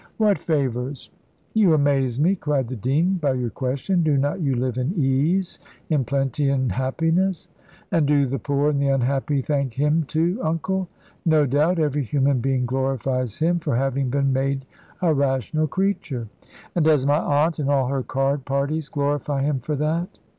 "What 0.17 0.39
favours?" 0.39 1.11
"You 1.53 1.75
amaze 1.75 2.19
me," 2.19 2.33
cried 2.35 2.69
the 2.69 2.75
dean, 2.75 3.19
"by 3.21 3.33
your 3.33 3.51
question. 3.51 4.01
Do 4.01 4.17
not 4.17 4.41
you 4.41 4.55
live 4.55 4.79
in 4.79 4.95
ease, 4.95 5.59
in 5.91 6.05
plenty, 6.05 6.49
and 6.49 6.71
happiness?" 6.71 7.49
"And 7.91 8.07
do 8.07 8.25
the 8.25 8.39
poor 8.39 8.71
and 8.71 8.81
the 8.81 8.87
unhappy 8.87 9.43
thank 9.43 9.75
Him 9.75 10.05
too, 10.05 10.39
uncle?" 10.41 10.87
"No 11.23 11.45
doubt; 11.45 11.77
every 11.77 12.01
human 12.03 12.39
being 12.39 12.65
glorifies 12.65 13.37
Him, 13.37 13.59
for 13.59 13.75
having 13.75 14.09
been 14.09 14.33
made 14.33 14.65
a 15.03 15.13
rational 15.13 15.67
creature." 15.67 16.27
"And 16.73 16.83
does 16.83 17.05
my 17.05 17.19
aunt 17.19 17.59
and 17.59 17.69
all 17.69 17.85
her 17.89 18.01
card 18.01 18.43
parties 18.43 18.89
glorify 18.89 19.43
Him 19.43 19.59
for 19.59 19.75
that?" 19.75 20.17